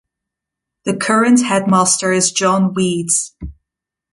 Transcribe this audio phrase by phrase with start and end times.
[0.85, 3.35] The current Headmaster is John Weeds.